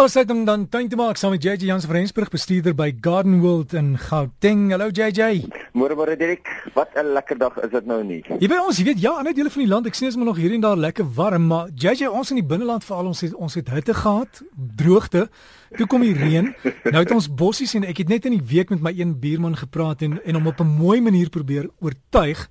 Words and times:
Ons 0.00 0.14
het 0.16 0.24
dan 0.24 0.62
tuin 0.72 0.86
te 0.88 0.96
maak 0.96 1.18
saam 1.20 1.34
met 1.34 1.44
JJ 1.44 1.66
Jans 1.68 1.84
van 1.84 1.98
Rensburg 1.98 2.30
bestuurder 2.32 2.72
by 2.72 2.94
Garden 3.04 3.42
World 3.42 3.74
in 3.76 3.98
Gauteng. 4.00 4.70
Hallo 4.72 4.88
JJ. 4.88 5.42
Môre 5.76 5.92
môre 5.92 6.16
Dirk. 6.16 6.48
Wat 6.72 6.88
'n 6.96 7.12
lekker 7.12 7.36
dag 7.38 7.58
is 7.60 7.70
dit 7.70 7.86
nou 7.86 8.02
nie. 8.02 8.24
Jy 8.40 8.48
weet 8.48 8.64
ons, 8.66 8.78
jy 8.78 8.84
weet 8.84 9.00
ja, 9.00 9.10
ander 9.10 9.34
dele 9.34 9.50
van 9.50 9.62
die 9.62 9.68
land, 9.68 9.86
ek 9.86 9.94
sien 9.94 10.08
is 10.08 10.16
maar 10.16 10.24
nog 10.24 10.36
hier 10.36 10.52
en 10.52 10.60
daar 10.60 10.76
lekker 10.76 11.04
warm, 11.04 11.46
maar 11.46 11.68
JJ 11.74 12.06
ons 12.06 12.30
in 12.30 12.36
die 12.36 12.46
binneland 12.46 12.84
veral 12.84 13.06
ons 13.06 13.20
het 13.20 13.34
ons 13.34 13.54
het 13.54 13.68
hitte 13.68 13.94
gehad, 13.94 14.42
droogte. 14.76 15.28
Toe 15.76 15.86
kom 15.86 16.00
die 16.00 16.14
reën. 16.14 16.54
Nou 16.84 17.02
het 17.02 17.10
ons 17.12 17.28
bossies 17.34 17.74
en 17.74 17.84
ek 17.84 17.98
het 17.98 18.08
net 18.08 18.24
in 18.24 18.32
die 18.32 18.46
week 18.48 18.70
met 18.70 18.80
my 18.80 18.92
een 18.96 19.20
buurman 19.20 19.56
gepraat 19.56 20.02
en 20.02 20.24
en 20.24 20.34
hom 20.34 20.46
op 20.46 20.60
'n 20.60 20.66
mooi 20.66 21.00
manier 21.00 21.28
probeer 21.28 21.68
oortuig 21.80 22.48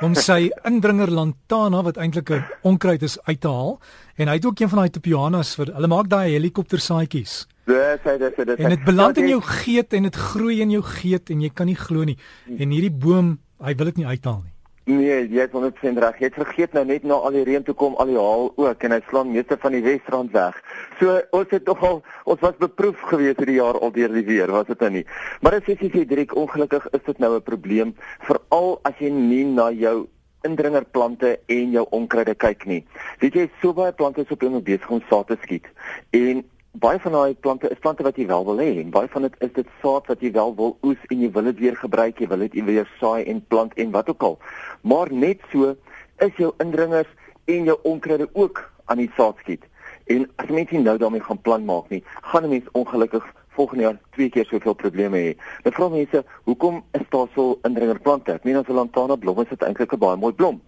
om 0.00 0.14
sy 0.14 0.50
indringer 0.64 1.10
lantana 1.10 1.82
wat 1.82 1.96
eintlik 1.96 2.30
'n 2.30 2.44
onkruid 2.62 3.02
is 3.02 3.18
uit 3.22 3.40
te 3.40 3.48
haal 3.48 3.80
en 4.16 4.28
hy 4.28 4.38
het 4.38 4.46
ook 4.46 4.60
een 4.60 4.68
van 4.68 4.78
daai 4.78 4.90
topianas 4.90 5.54
vir 5.58 5.74
hulle 5.74 5.90
maak 5.90 6.08
daai 6.08 6.34
helikoptersaadjies. 6.36 7.34
Dis 7.66 8.04
hy 8.04 8.16
dis 8.20 8.34
dit. 8.36 8.58
En 8.58 8.74
dit 8.74 8.84
beland 8.84 9.18
in 9.18 9.28
jou 9.28 9.42
geet 9.42 9.92
en 9.96 10.02
dit 10.02 10.16
groei 10.30 10.60
in 10.60 10.70
jou 10.70 10.82
geet 10.82 11.30
en 11.30 11.40
jy 11.40 11.50
kan 11.54 11.66
nie 11.66 11.78
glo 11.78 12.04
nie. 12.04 12.18
En 12.58 12.70
hierdie 12.70 12.92
boom, 12.92 13.38
hy 13.64 13.74
wil 13.74 13.92
dit 13.92 14.02
nie 14.02 14.10
uithaal 14.10 14.42
nie. 14.42 14.54
Nee, 14.84 15.22
jy 15.32 15.40
het 15.40 15.54
100% 15.56 15.96
reg. 15.96 16.18
Jy 16.20 16.28
het 16.28 16.34
vergeet 16.36 16.74
nou 16.76 16.82
net 16.84 17.06
na 17.08 17.16
al 17.16 17.32
die 17.32 17.44
reën 17.48 17.62
toe 17.64 17.72
kom 17.74 17.94
al 17.96 18.10
die 18.10 18.18
haal 18.20 18.50
ook 18.60 18.82
en 18.84 18.92
hy 18.92 18.98
slaan 19.08 19.30
meeste 19.32 19.56
van 19.62 19.72
die 19.72 19.80
Wesrand 19.80 20.34
weg. 20.36 20.58
So 20.98 21.14
ons 21.38 21.54
het 21.56 21.64
tog 21.64 21.80
al 21.88 22.02
ons 22.28 22.42
was 22.44 22.58
beproef 22.60 23.00
gewees 23.08 23.38
hierdie 23.40 23.56
jaar 23.62 23.78
al 23.80 23.94
deur 23.96 24.12
die 24.12 24.26
weer, 24.28 24.52
was 24.52 24.68
dit 24.68 24.84
nou 24.84 24.90
nie. 24.98 25.06
Maar 25.40 25.56
as 25.62 25.70
jy 25.70 25.78
sê 25.80 26.04
Driek, 26.10 26.36
ongelukkig 26.36 26.84
is 26.92 27.04
dit 27.06 27.18
nou 27.18 27.32
'n 27.36 27.48
probleem 27.48 27.94
veral 28.28 28.78
as 28.84 29.00
jy 29.00 29.08
nie 29.08 29.44
na 29.44 29.70
jou 29.72 30.04
indringerplante 30.44 31.38
en 31.46 31.70
jou 31.70 31.86
onkruide 31.90 32.34
kyk 32.34 32.66
nie. 32.70 32.82
Weet 33.22 33.34
jy, 33.38 33.46
so 33.60 33.72
baie 33.76 33.92
plante 33.92 34.24
is 34.24 34.32
op 34.34 34.42
hom 34.42 34.60
besig 34.62 34.90
om 34.90 35.02
saad 35.08 35.26
te 35.30 35.38
skiet. 35.42 35.66
En 36.10 36.44
baie 36.82 36.98
van 36.98 37.14
daai 37.14 37.34
plante 37.34 37.70
is 37.70 37.78
plante 37.78 38.02
wat 38.02 38.16
jy 38.18 38.26
wel 38.26 38.44
wil 38.44 38.58
hê 38.58 38.70
en 38.82 38.90
baie 38.94 39.08
van 39.08 39.28
dit 39.28 39.34
is 39.46 39.52
dit 39.54 39.68
saad 39.82 40.08
wat 40.10 40.22
jy 40.24 40.32
wel 40.34 40.54
wil 40.58 40.72
oes 40.82 41.04
en 41.10 41.20
jy 41.22 41.30
wil 41.36 41.50
dit 41.50 41.60
weer 41.62 41.76
gebruik, 41.78 42.18
jy 42.18 42.28
wil 42.32 42.42
dit 42.46 42.56
weer 42.66 42.88
saai 42.98 43.22
en 43.30 43.44
plant 43.52 43.74
en 43.78 43.92
wat 43.94 44.10
ook 44.10 44.22
al. 44.22 44.38
Maar 44.82 45.12
net 45.12 45.44
so 45.52 45.76
is 46.24 46.34
jou 46.40 46.50
indringers 46.64 47.10
en 47.46 47.70
jou 47.70 47.78
onkruide 47.82 48.28
ook 48.32 48.64
aan 48.90 48.98
die 48.98 49.10
saad 49.16 49.38
skiet. 49.44 49.62
En 50.10 50.26
as 50.36 50.50
mense 50.50 50.76
nou 50.78 50.98
daarmee 50.98 51.22
gaan 51.24 51.40
plan 51.40 51.64
maak 51.64 51.88
nie, 51.88 52.02
gaan 52.22 52.44
'n 52.44 52.48
mens 52.48 52.68
ongelukkig 52.72 53.24
volgende 53.54 53.82
jaar 53.82 53.98
twee 54.16 54.30
keer 54.30 54.46
soveel 54.50 54.74
probleme 54.74 55.22
hê. 55.22 55.32
Nou 55.64 55.72
vra 55.76 55.88
mense, 55.92 56.24
hoekom 56.44 56.82
is 56.98 57.06
daar 57.14 57.30
so 57.34 57.58
indringerplante? 57.68 58.34
Ek 58.34 58.44
meen 58.44 58.60
as 58.60 58.68
'n 58.68 58.78
lantana 58.80 59.16
blom 59.16 59.40
is 59.40 59.48
dit 59.48 59.62
eintlik 59.62 59.92
'n 59.94 59.98
baie 59.98 60.16
mooi 60.16 60.32
blom. 60.32 60.60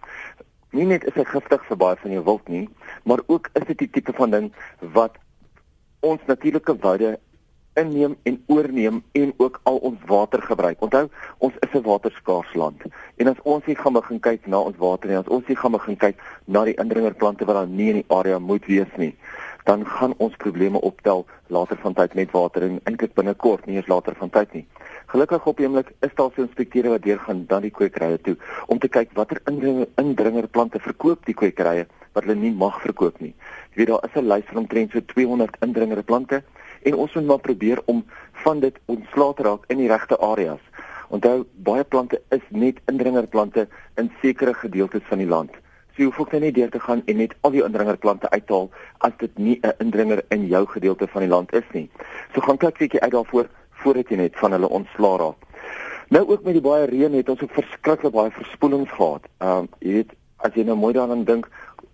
Nie 0.71 0.85
net 0.85 1.03
is 1.03 1.13
hy 1.13 1.23
giftig 1.23 1.63
vir 1.67 1.77
baie 1.77 1.95
van 1.95 2.11
jou 2.11 2.23
wild 2.23 2.47
nie, 2.47 2.69
maar 3.03 3.19
ook 3.27 3.49
is 3.53 3.67
dit 3.67 3.77
die 3.77 3.89
tipe 3.89 4.13
van 4.13 4.31
ding 4.31 4.51
wat 4.93 5.15
ons 5.99 6.21
natuurlike 6.27 6.77
woude 6.79 7.19
inneem 7.77 8.15
en 8.23 8.43
oorneem 8.45 9.03
en 9.11 9.33
ook 9.37 9.59
al 9.63 9.77
ons 9.77 9.99
water 10.05 10.41
gebruik. 10.41 10.81
Onthou, 10.81 11.09
ons 11.37 11.53
is 11.59 11.73
'n 11.73 11.81
waterskaars 11.81 12.53
land. 12.53 12.81
En 13.15 13.27
as 13.27 13.41
ons 13.43 13.65
hier 13.65 13.77
gaan 13.77 13.93
begin 13.93 14.19
kyk 14.19 14.47
na 14.47 14.59
ons 14.59 14.77
water 14.77 15.09
en 15.09 15.17
as 15.17 15.27
ons 15.27 15.45
hier 15.45 15.57
gaan 15.57 15.71
begin 15.71 15.97
kyk 15.97 16.15
na 16.45 16.63
die 16.63 16.73
indringerplante 16.75 17.45
wat 17.45 17.55
daar 17.55 17.67
nie 17.67 17.89
in 17.89 18.01
die 18.01 18.05
area 18.07 18.39
moet 18.39 18.65
wees 18.65 18.93
nie, 18.97 19.15
dan 19.67 19.83
gaan 19.85 20.13
ons 20.17 20.35
probleme 20.39 20.79
optel 20.81 21.25
later 21.47 21.77
van 21.83 21.93
tyd 21.93 22.13
met 22.15 22.31
water 22.31 22.63
en 22.63 22.77
eintlik 22.87 23.13
binnekort 23.19 23.65
nie 23.67 23.75
eens 23.75 23.89
later 23.91 24.15
van 24.15 24.29
tyd 24.31 24.53
nie. 24.55 24.63
Gelukkig 25.11 25.47
op 25.51 25.59
oomblik 25.59 25.89
is 26.07 26.13
daar 26.15 26.31
se 26.35 26.41
inspekteure 26.41 26.93
wat 26.93 27.03
deurgaan 27.03 27.41
dan 27.49 27.65
die 27.67 27.71
kwekerye 27.79 28.21
toe 28.23 28.37
om 28.67 28.79
te 28.79 28.87
kyk 28.87 29.11
watter 29.19 29.41
indringer 29.51 29.89
indringerplante 30.03 30.79
verkoop 30.79 31.27
die 31.27 31.35
kwekerye 31.35 31.83
wat 32.13 32.23
hulle 32.23 32.39
nie 32.39 32.53
mag 32.63 32.79
verkoop 32.85 33.19
nie. 33.19 33.33
Jy 33.73 33.83
weet 33.83 33.91
daar 33.91 34.07
is 34.07 34.15
'n 34.15 34.27
lys 34.31 34.47
van 34.53 34.63
omtrent 34.63 34.91
so 34.91 35.03
200 35.13 35.59
indringerplante 35.59 36.43
en 36.83 36.95
ons 36.95 37.13
moet 37.13 37.25
maar 37.25 37.43
probeer 37.51 37.81
om 37.85 38.05
van 38.31 38.59
dit 38.59 38.75
ontslae 38.85 39.33
te 39.33 39.43
raak 39.43 39.63
in 39.67 39.77
die 39.77 39.91
regte 39.91 40.17
areas. 40.17 40.63
Onthou 41.09 41.45
baie 41.55 41.83
plante 41.83 42.21
is 42.29 42.45
net 42.49 42.79
indringerplante 42.85 43.67
in 43.95 44.11
sekere 44.21 44.53
gedeeltes 44.53 45.03
van 45.09 45.17
die 45.17 45.27
land. 45.27 45.51
So 45.97 46.03
jy 46.03 46.09
hoef 46.11 46.19
ook 46.19 46.33
net 46.37 46.53
deur 46.53 46.69
te 46.69 46.79
gaan 46.79 46.99
en 47.09 47.17
net 47.17 47.31
al 47.41 47.55
die 47.55 47.63
indringerplante 47.65 48.29
uithaal 48.29 48.67
as 49.01 49.13
dit 49.17 49.37
nie 49.37 49.59
'n 49.63 49.73
indringer 49.81 50.19
in 50.29 50.45
jou 50.47 50.65
gedeelte 50.65 51.07
van 51.07 51.21
die 51.21 51.29
land 51.29 51.53
is 51.53 51.63
nie. 51.73 51.89
So 52.33 52.41
gaan 52.41 52.57
kyk 52.57 52.77
seker 52.77 52.99
uit 52.99 53.11
daarvoor 53.11 53.47
voordat 53.71 54.09
jy 54.09 54.15
net 54.15 54.35
van 54.35 54.51
hulle 54.51 54.69
ontslaa 54.69 55.17
raak. 55.17 55.41
Nou 56.09 56.27
ook 56.27 56.43
met 56.43 56.53
die 56.53 56.61
baie 56.61 56.85
reën 56.85 57.13
het 57.13 57.29
ons 57.29 57.41
ook 57.41 57.51
verskriklik 57.51 58.13
baie 58.13 58.31
verspoelings 58.31 58.91
gehad. 58.91 59.25
Ehm 59.37 59.57
um, 59.57 59.67
jy 59.79 59.91
weet 59.91 60.11
as 60.37 60.53
jy 60.53 60.63
nou 60.63 60.75
mooi 60.77 60.93
daaraan 60.93 61.23
dink, 61.23 61.49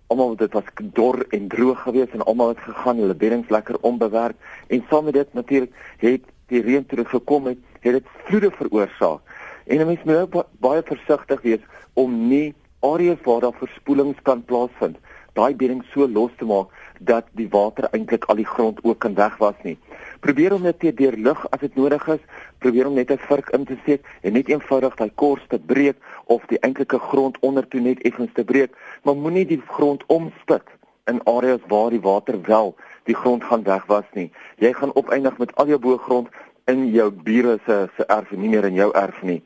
almal 0.06 0.36
dit 0.36 0.52
was 0.52 0.64
dor 0.82 1.24
en 1.30 1.48
droog 1.48 1.82
geweest 1.82 2.12
en 2.12 2.24
almal 2.24 2.48
het 2.48 2.58
gegaan, 2.58 2.98
hulle 2.98 3.14
beddings 3.14 3.48
lekker 3.48 3.76
onbewerk 3.80 4.36
en 4.66 4.84
saam 4.90 5.04
met 5.04 5.14
dit 5.14 5.34
natuurlik 5.34 5.72
het 5.96 6.22
die 6.46 6.62
reën 6.62 6.86
terug 6.86 7.08
gekom 7.08 7.46
het, 7.46 7.58
het 7.80 7.92
dit 7.92 8.04
vloede 8.24 8.50
veroorsaak. 8.50 9.20
En 9.66 9.80
'n 9.80 9.86
mens 9.86 10.02
moet 10.04 10.14
nou 10.14 10.44
baie 10.58 10.82
versigtig 10.84 11.40
wees 11.42 11.60
om 11.94 12.28
nie 12.28 12.54
areas 12.84 13.20
waar 13.24 13.40
daar 13.40 13.58
verspoelings 13.58 14.20
kan 14.22 14.44
plaasvind, 14.44 14.98
daai 15.34 15.54
bedding 15.60 15.82
so 15.92 16.06
los 16.08 16.30
te 16.38 16.46
maak 16.46 16.70
dat 17.00 17.26
die 17.38 17.48
water 17.50 17.88
eintlik 17.90 18.24
al 18.30 18.38
die 18.38 18.46
grond 18.46 18.78
ook 18.82 18.98
kan 19.04 19.16
wegwas 19.18 19.58
nie. 19.62 19.76
Probeer 20.20 20.54
om 20.54 20.62
net 20.62 20.80
deur 20.80 21.16
lug 21.16 21.40
as 21.50 21.60
dit 21.60 21.74
nodig 21.76 22.06
is, 22.14 22.22
probeer 22.58 22.86
om 22.86 22.94
net 22.94 23.10
'n 23.10 23.18
vurk 23.28 23.50
in 23.50 23.64
te 23.64 23.76
steek 23.82 24.06
en 24.22 24.32
net 24.32 24.48
eenvoudig 24.48 24.94
daai 24.96 25.10
kors 25.14 25.44
te 25.48 25.58
breek 25.58 25.96
of 26.26 26.46
die 26.46 26.60
eintlike 26.60 26.98
grond 26.98 27.38
onder 27.40 27.68
toe 27.68 27.80
net 27.80 28.02
effens 28.02 28.32
te 28.34 28.44
breek, 28.44 28.76
maar 29.02 29.16
moenie 29.16 29.46
die 29.46 29.62
grond 29.66 30.04
omspit 30.06 30.68
in 31.06 31.20
areas 31.24 31.60
waar 31.68 31.90
die 31.90 32.00
water 32.00 32.40
wel 32.42 32.74
die 33.04 33.14
grond 33.14 33.44
gaan 33.44 33.62
wegwas 33.62 34.08
nie. 34.12 34.30
Jy 34.58 34.72
gaan 34.72 34.94
opeindig 34.94 35.38
met 35.38 35.54
al 35.54 35.66
jou 35.66 35.78
boergrond 35.78 36.28
in 36.66 36.86
jou 36.92 37.10
bure 37.10 37.58
se 37.66 37.88
se 37.96 38.06
erf 38.08 38.30
nie 38.30 38.48
meer 38.48 38.64
in 38.64 38.74
jou 38.74 38.90
erf 38.96 39.22
nie. 39.22 39.42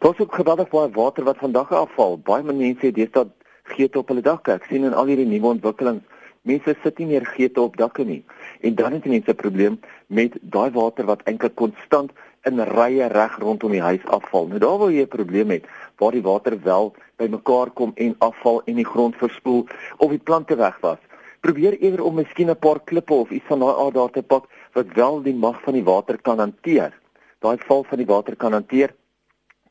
Daar's 0.00 0.20
ook 0.20 0.34
geweldig 0.34 0.68
baie 0.72 0.90
water 0.90 1.24
wat 1.24 1.38
vandag 1.38 1.72
afval. 1.72 2.18
Baie 2.18 2.42
mense 2.42 2.86
het 2.86 2.94
deesdae 2.94 3.28
geete 3.74 3.98
op 3.98 4.08
hulle 4.08 4.24
dakke. 4.24 4.56
Ek 4.56 4.66
sien 4.70 4.84
in 4.88 4.96
al 4.96 5.10
hierdie 5.12 5.28
nuwe 5.28 5.52
ontwikkelings, 5.56 6.04
mense 6.48 6.74
sit 6.82 6.98
nie 6.98 7.10
meer 7.12 7.26
geete 7.26 7.60
op 7.60 7.76
dakke 7.76 8.04
nie. 8.04 8.22
En 8.60 8.74
dan 8.74 8.92
het 8.92 9.04
mense 9.04 9.30
'n 9.30 9.42
probleem 9.44 9.80
met 10.06 10.38
daai 10.40 10.70
water 10.70 11.04
wat 11.04 11.22
eintlik 11.24 11.54
konstant 11.54 12.10
in 12.44 12.60
rye 12.60 13.06
reg 13.06 13.38
rondom 13.38 13.70
die 13.70 13.82
huis 13.82 14.04
afval. 14.06 14.46
Nou 14.46 14.58
daar 14.58 14.78
wil 14.78 14.90
jy 14.90 15.02
'n 15.02 15.08
probleem 15.08 15.50
hê 15.50 15.60
waar 15.98 16.12
die 16.12 16.22
water 16.22 16.58
wel 16.62 16.94
bymekaar 17.16 17.70
kom 17.70 17.92
en 17.94 18.14
afval 18.18 18.62
en 18.64 18.74
die 18.74 18.90
grond 18.92 19.16
verspoel 19.16 19.66
of 19.98 20.10
die 20.10 20.18
plante 20.18 20.56
wegwas. 20.56 20.98
Probeer 21.42 21.74
eerder 21.78 22.04
om 22.06 22.14
miskien 22.14 22.50
'n 22.50 22.58
paar 22.58 22.80
klippe 22.80 23.14
of 23.14 23.30
iets 23.30 23.50
van 23.50 23.58
daai 23.58 23.74
aard 23.74 23.94
daar 23.94 24.10
te 24.10 24.22
pak 24.22 24.44
wat 24.72 24.92
wel 24.94 25.22
die 25.22 25.34
mag 25.34 25.62
van 25.62 25.72
die 25.72 25.84
water 25.84 26.18
kan 26.22 26.38
hanteer. 26.38 26.92
Daai 27.38 27.58
val 27.58 27.84
van 27.84 27.98
die 27.98 28.06
water 28.06 28.36
kan 28.36 28.52
hanteer 28.52 28.94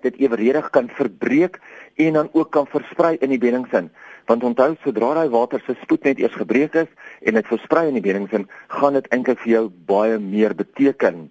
dit 0.02 0.18
eweredig 0.18 0.70
kan 0.70 0.90
verbreek 0.90 1.60
en 1.96 2.14
dan 2.14 2.30
ook 2.32 2.52
kan 2.52 2.68
versprei 2.68 3.16
in 3.20 3.30
die 3.30 3.38
beddings 3.38 3.72
in. 3.72 3.90
Want 4.26 4.44
onthou, 4.44 4.76
sodra 4.84 5.14
daai 5.14 5.30
water 5.30 5.62
se 5.66 5.76
spoed 5.82 6.04
net 6.04 6.20
eers 6.20 6.36
gebreek 6.38 6.76
is 6.84 6.90
en 7.22 7.38
dit 7.38 7.48
versprei 7.48 7.88
in 7.88 7.98
die 7.98 8.06
beddings 8.06 8.34
in, 8.38 8.48
gaan 8.68 8.98
dit 8.98 9.08
eintlik 9.14 9.42
vir 9.44 9.52
jou 9.52 9.66
baie 9.70 10.20
meer 10.20 10.56
beteken. 10.56 11.28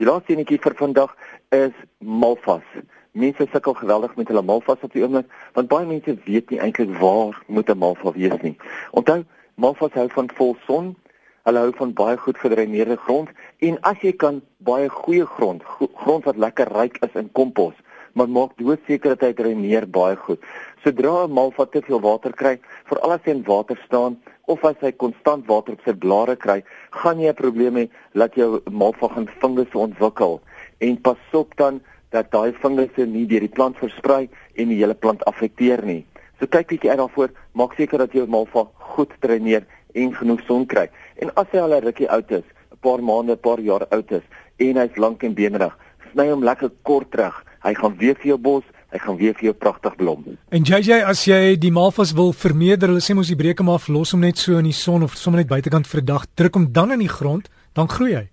Die 0.00 0.08
laaste 0.08 0.34
enetjie 0.34 0.60
vir 0.62 0.76
vandag 0.78 1.16
is 1.54 1.74
malvas. 1.98 2.64
Mense 3.12 3.46
sukkel 3.52 3.74
geweldig 3.74 4.14
met 4.16 4.30
hulle 4.30 4.42
malvas 4.46 4.86
op 4.86 4.94
die 4.94 5.02
oomblik, 5.02 5.28
want 5.58 5.68
baie 5.68 5.86
mense 5.86 6.14
weet 6.24 6.50
nie 6.50 6.60
eintlik 6.62 6.94
waar 7.00 7.36
moet 7.48 7.70
'n 7.70 7.78
malvas 7.78 8.14
wees 8.14 8.40
nie. 8.42 8.56
Onthou, 8.92 9.24
malvas 9.60 9.96
hou 10.00 10.08
van 10.16 10.28
vol 10.38 10.56
son, 10.66 10.94
Hulle 11.48 11.60
hou 11.64 11.70
van 11.78 11.92
baie 11.96 12.18
goed 12.20 12.36
gedreineerde 12.36 12.98
grond 13.00 13.30
en 13.66 13.78
as 13.88 14.02
jy 14.04 14.10
kan 14.22 14.42
baie 14.68 14.90
goeie 14.92 15.24
grond, 15.36 15.62
go 15.64 15.88
grond 16.02 16.26
wat 16.28 16.40
lekker 16.44 16.68
ryk 16.76 16.98
is 17.06 17.16
in 17.16 17.30
kompos, 17.38 17.72
maar 18.12 18.28
maak 18.28 18.52
doodseker 18.60 19.14
dat 19.14 19.24
hy 19.24 19.30
dreineer 19.38 19.86
baie 19.88 20.18
goed. 20.26 20.44
Sodra 20.84 21.24
'n 21.24 21.32
malva 21.38 21.64
te 21.64 21.80
veel 21.86 22.00
water 22.00 22.36
kry, 22.42 22.58
veral 22.90 23.16
as 23.16 23.24
hy 23.24 23.30
in 23.30 23.42
water 23.48 23.80
staan 23.86 24.18
of 24.46 24.64
as 24.64 24.76
hy 24.80 24.92
konstant 24.92 25.48
water 25.48 25.72
op 25.72 25.80
sy 25.84 25.94
blare 26.04 26.36
kry, 26.36 26.62
gaan 26.90 27.18
jy 27.18 27.32
'n 27.32 27.40
probleem 27.42 27.76
hê 27.76 27.88
dat 28.12 28.34
jou 28.34 28.60
malva 28.70 29.08
gaan 29.08 29.28
fungusse 29.40 29.78
ontwikkel 29.78 30.40
en 30.80 31.00
pasop 31.00 31.56
dan 31.56 31.80
dat 32.10 32.30
daai 32.30 32.52
fungusse 32.52 33.06
nie 33.06 33.26
deur 33.26 33.40
die 33.40 33.56
plant 33.56 33.76
versprei 33.78 34.28
en 34.56 34.68
die 34.68 34.80
hele 34.82 34.94
plant 34.94 35.24
affekteer 35.24 35.84
nie. 35.84 36.04
So 36.40 36.48
kyk 36.48 36.70
bietjie 36.72 36.88
uit 36.90 36.98
daarvoor, 36.98 37.28
maak 37.52 37.74
seker 37.76 38.00
dat 38.00 38.14
jou 38.16 38.24
malva 38.26 38.64
goed 38.94 39.12
dreineer 39.20 39.66
en 39.92 40.14
genoeg 40.16 40.40
son 40.48 40.64
kry. 40.66 40.86
En 41.20 41.28
as 41.36 41.52
hy 41.52 41.60
al 41.60 41.74
'n 41.76 41.84
rukkie 41.84 42.08
oud 42.08 42.30
is, 42.32 42.46
'n 42.72 42.80
paar 42.80 43.02
maande, 43.02 43.32
'n 43.32 43.40
paar 43.40 43.60
jaar 43.60 43.84
oud 43.90 44.10
is 44.10 44.24
en 44.56 44.76
hy's 44.76 44.96
lank 44.96 45.22
en 45.22 45.34
benerig, 45.34 45.76
sny 46.12 46.30
hom 46.30 46.42
lekker 46.42 46.70
kort 46.82 47.10
terug. 47.10 47.44
Hy 47.62 47.74
gaan 47.74 47.96
weer 47.98 48.14
vir 48.14 48.26
jou 48.26 48.38
bos, 48.38 48.64
hy 48.90 48.98
gaan 48.98 49.16
weer 49.16 49.34
vir 49.34 49.44
jou 49.44 49.52
pragtig 49.52 49.96
blom. 49.96 50.24
En 50.48 50.62
JJ, 50.62 51.02
as 51.04 51.24
jy 51.24 51.56
die 51.58 51.70
malvas 51.70 52.12
wil 52.12 52.32
vermeerder, 52.32 52.88
hulle 52.88 53.00
sê 53.00 53.14
mos 53.14 53.28
jy 53.28 53.36
breek 53.36 53.58
hom 53.58 53.68
af, 53.68 53.88
los 53.88 54.12
hom 54.12 54.20
net 54.20 54.38
so 54.38 54.58
in 54.58 54.64
die 54.64 54.72
son 54.72 55.02
of 55.02 55.16
sommer 55.16 55.40
net 55.40 55.48
buitekant 55.48 55.86
vir 55.86 56.00
'n 56.00 56.04
dag, 56.04 56.26
druk 56.34 56.54
hom 56.54 56.72
dan 56.72 56.92
in 56.92 57.00
die 57.00 57.08
grond, 57.08 57.48
dan 57.74 57.86
groei 57.88 58.14
hy. 58.14 58.28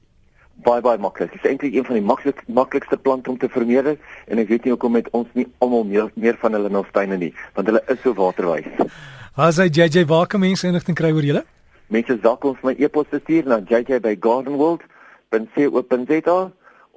Baie 0.66 0.82
baie 0.82 0.98
maklik. 0.98 1.32
Dit 1.32 1.44
is 1.44 1.50
eintlik 1.50 1.76
een 1.76 1.86
van 1.86 1.96
die 2.00 2.06
maklik 2.06 2.42
maklikste 2.48 2.98
plante 2.98 3.30
om 3.30 3.38
te 3.38 3.50
vermeerder 3.50 3.98
en 4.28 4.38
ek 4.42 4.50
weet 4.50 4.64
nie 4.64 4.74
hoekom 4.74 4.92
met 4.98 5.10
ons 5.12 5.28
nie 5.34 5.48
almal 5.60 5.84
meer 5.84 6.10
meer 6.16 6.38
van 6.42 6.54
hulle 6.58 6.70
na 6.70 6.84
tuine 6.92 7.18
nie, 7.18 7.34
want 7.54 7.68
hulle 7.68 7.84
is 7.88 8.02
so 8.02 8.14
waterwys. 8.18 8.66
As 9.36 9.58
hy 9.62 9.70
JJ 9.70 10.06
waar 10.10 10.28
kan 10.28 10.40
mense 10.42 10.68
inligting 10.68 10.98
kry 10.98 11.12
oor 11.14 11.24
julle? 11.24 11.44
mense 11.94 12.18
dalk 12.24 12.46
ons 12.48 12.64
my 12.68 12.74
e-pos 12.78 13.08
stuur 13.12 13.44
na 13.48 13.58
jj@gardenworld.co.za 13.64 16.38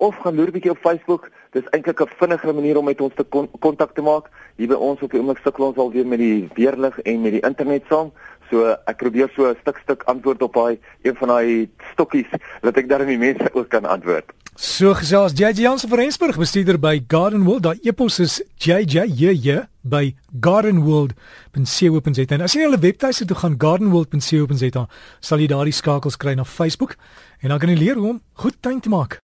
of 0.01 0.17
gaan 0.17 0.35
loer 0.35 0.51
bietjie 0.55 0.73
op 0.73 0.81
Facebook. 0.81 1.29
Dis 1.53 1.69
eintlik 1.77 2.01
'n 2.01 2.09
vinniger 2.21 2.55
manier 2.55 2.79
om 2.79 2.85
met 2.85 3.01
ons 3.01 3.15
te 3.15 3.25
kontak 3.25 3.61
kon 3.61 3.77
te 3.95 4.03
maak. 4.03 4.31
Hier 4.57 4.69
by 4.69 4.75
ons 4.75 5.01
op 5.03 5.11
die 5.11 5.21
oomblik 5.21 5.43
sukkel 5.45 5.67
ons 5.67 5.77
alweer 5.77 6.07
met 6.07 6.19
die 6.19 6.49
weerlig 6.55 6.99
en 7.01 7.21
met 7.21 7.33
die 7.33 7.47
internet 7.51 7.85
saam. 7.89 8.13
So 8.51 8.77
ek 8.87 8.97
probeer 8.97 9.31
so 9.35 9.51
'n 9.51 9.57
stuk 9.61 9.79
stuk 9.83 10.03
antwoord 10.03 10.43
op 10.43 10.55
daai 10.55 10.79
een 11.03 11.17
van 11.17 11.29
daai 11.29 11.69
stokkies 11.93 12.31
dat 12.63 12.77
ek 12.77 12.89
die 12.89 13.19
mense 13.19 13.49
ook 13.55 13.69
kan 13.69 13.85
antwoord. 13.85 14.33
So 14.57 14.95
gesels 14.95 15.33
JJ 15.33 15.63
Jansen 15.63 15.89
van 15.89 15.99
Rensburg, 15.99 16.37
bestuurder 16.37 16.79
by 16.79 17.01
Garden 17.09 17.45
World. 17.45 17.63
Daai 17.63 17.79
e-pos 17.83 18.19
is 18.19 18.43
jjj 18.59 19.65
by 19.83 20.15
gardenworld.co.za. 20.41 22.25
En 22.35 22.45
as 22.45 22.53
jy 22.53 22.67
hulle 22.67 22.79
webtuiste 22.79 23.25
toe 23.25 23.39
gaan 23.41 23.57
gardenworld.co.za, 23.59 24.85
sal 25.21 25.41
jy 25.41 25.49
daardie 25.49 25.73
skakels 25.73 26.21
kry 26.21 26.35
na 26.37 26.45
Facebook 26.45 26.97
en 27.41 27.49
dan 27.49 27.59
kan 27.59 27.73
jy 27.73 27.79
leer 27.81 27.97
hoe 27.97 28.11
om 28.11 28.21
goed 28.45 28.61
tuin 28.61 28.81
te 28.85 28.93
maak. 28.93 29.19